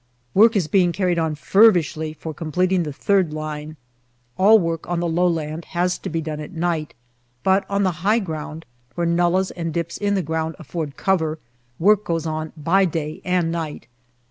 [0.33, 3.77] Work is being carried on feverishly for completing the third line.
[4.35, 6.95] All work on the low ground has to be done at night,
[7.43, 11.37] but on the high ground, where nullahs and dips in the ground afford cover,
[11.77, 13.85] work goes on by day and night.